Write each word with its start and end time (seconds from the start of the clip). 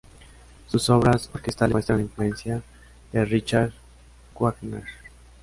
Sus 0.67 0.89
obras 0.89 1.29
orquestales 1.31 1.73
muestran 1.73 1.99
la 1.99 2.03
influencia 2.05 2.63
de 3.11 3.23
Richard 3.23 3.71
Wagner. 4.39 4.83